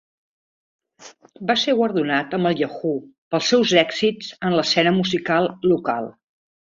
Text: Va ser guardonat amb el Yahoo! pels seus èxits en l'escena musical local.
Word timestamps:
Va 1.51 1.55
ser 1.63 1.75
guardonat 1.81 2.33
amb 2.37 2.51
el 2.51 2.57
Yahoo! 2.63 2.95
pels 3.35 3.51
seus 3.53 3.75
èxits 3.83 4.33
en 4.51 4.57
l'escena 4.57 4.95
musical 4.97 5.51
local. 5.75 6.11